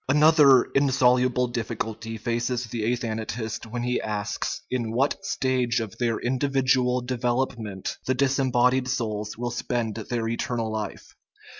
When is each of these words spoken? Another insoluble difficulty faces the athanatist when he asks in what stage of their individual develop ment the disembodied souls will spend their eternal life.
Another 0.09 0.63
insoluble 0.73 1.45
difficulty 1.49 2.17
faces 2.17 2.65
the 2.65 2.91
athanatist 2.91 3.67
when 3.67 3.83
he 3.83 4.01
asks 4.01 4.63
in 4.71 4.91
what 4.93 5.23
stage 5.23 5.79
of 5.79 5.95
their 5.99 6.19
individual 6.21 7.01
develop 7.01 7.55
ment 7.59 7.97
the 8.07 8.15
disembodied 8.15 8.87
souls 8.87 9.37
will 9.37 9.51
spend 9.51 9.93
their 9.97 10.27
eternal 10.27 10.71
life. 10.71 11.13